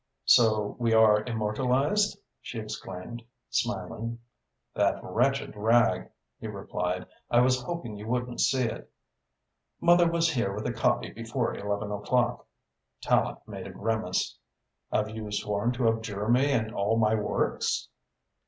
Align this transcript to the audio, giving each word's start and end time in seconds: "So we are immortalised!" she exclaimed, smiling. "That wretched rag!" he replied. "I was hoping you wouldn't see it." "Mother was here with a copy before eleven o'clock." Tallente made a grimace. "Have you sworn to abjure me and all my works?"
"So 0.25 0.75
we 0.79 0.95
are 0.95 1.23
immortalised!" 1.25 2.17
she 2.41 2.57
exclaimed, 2.57 3.21
smiling. 3.51 4.17
"That 4.73 4.99
wretched 5.03 5.55
rag!" 5.55 6.09
he 6.39 6.47
replied. 6.47 7.05
"I 7.29 7.41
was 7.41 7.61
hoping 7.61 7.95
you 7.97 8.07
wouldn't 8.07 8.41
see 8.41 8.63
it." 8.63 8.89
"Mother 9.79 10.09
was 10.09 10.31
here 10.33 10.53
with 10.55 10.65
a 10.65 10.73
copy 10.73 11.11
before 11.11 11.53
eleven 11.53 11.91
o'clock." 11.91 12.47
Tallente 12.99 13.47
made 13.47 13.67
a 13.67 13.71
grimace. 13.71 14.39
"Have 14.91 15.11
you 15.11 15.31
sworn 15.31 15.71
to 15.73 15.87
abjure 15.87 16.27
me 16.29 16.51
and 16.51 16.73
all 16.73 16.97
my 16.97 17.13
works?" 17.13 17.87